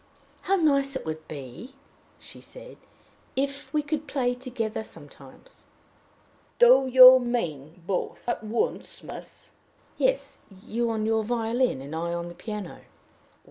"How 0.41 0.55
nice 0.55 0.95
it 0.95 1.05
would 1.05 1.27
be," 1.27 1.75
she 2.17 2.41
said, 2.41 2.77
"if 3.35 3.71
we 3.71 3.83
could 3.83 4.07
play 4.07 4.33
together 4.33 4.83
sometimes!" 4.83 5.65
"Do 6.57 6.87
you 6.91 7.19
mean 7.19 7.83
both 7.85 8.27
at 8.27 8.43
once, 8.43 9.03
miss?" 9.03 9.51
he 9.95 10.11
asked. 10.11 10.39
"Yes 10.49 10.61
you 10.65 10.89
on 10.89 11.05
your 11.05 11.23
violin, 11.23 11.83
and 11.83 11.95
I 11.95 12.15
on 12.15 12.29
the 12.29 12.33
piano." 12.33 12.81